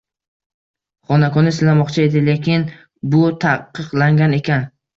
[1.11, 2.67] Xanakoni silamoqchi edi, lekin
[3.15, 4.71] bu ta`qiqlangan ekan